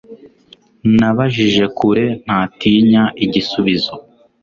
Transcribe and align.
Nabajije 0.97 1.63
kure 1.77 2.05
ntatinya 2.25 3.03
igisubizo 3.25 3.93